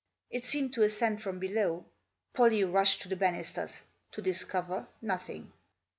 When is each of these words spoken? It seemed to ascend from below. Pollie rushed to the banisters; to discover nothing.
It 0.31 0.45
seemed 0.45 0.73
to 0.73 0.81
ascend 0.81 1.21
from 1.21 1.37
below. 1.37 1.85
Pollie 2.33 2.63
rushed 2.63 3.03
to 3.03 3.07
the 3.07 3.15
banisters; 3.15 3.83
to 4.13 4.19
discover 4.23 4.87
nothing. 4.99 5.51